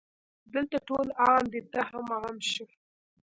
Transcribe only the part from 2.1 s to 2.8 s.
عام شه